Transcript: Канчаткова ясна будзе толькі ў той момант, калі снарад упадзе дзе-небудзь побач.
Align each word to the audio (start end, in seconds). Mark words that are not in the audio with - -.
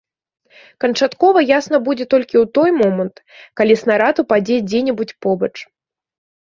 Канчаткова 0.83 1.43
ясна 1.59 1.77
будзе 1.89 2.05
толькі 2.13 2.35
ў 2.43 2.45
той 2.59 2.69
момант, 2.81 3.15
калі 3.63 3.73
снарад 3.87 4.15
упадзе 4.27 4.57
дзе-небудзь 4.73 5.17
побач. 5.29 5.55